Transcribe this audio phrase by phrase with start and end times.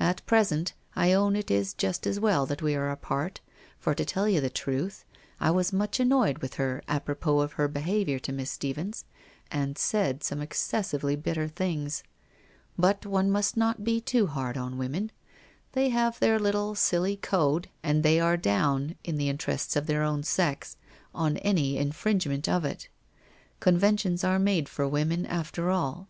[0.00, 3.42] At present, I own it is just as well that we are apart,
[3.78, 5.04] for to tell you the truth,
[5.38, 9.04] I was much annoyed with her apropos of her behaviour to Miss Stephens,
[9.50, 12.02] and said some excessively bitter things.
[12.78, 15.12] But one must not be too hard on women.
[15.72, 20.02] They have their little, silly code, and they are down, in the interests of their
[20.02, 20.78] own sex,
[21.14, 22.88] on any infringement of it.
[23.60, 26.08] Conventions are made for women, after all.